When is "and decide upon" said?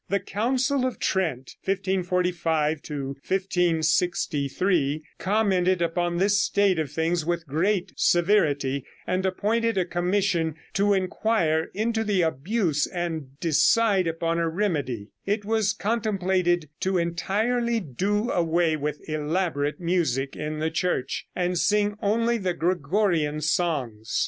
12.87-14.39